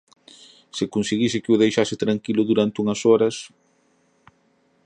[0.77, 3.35] Se conseguise que o deixase tranquilo durante unhas horas...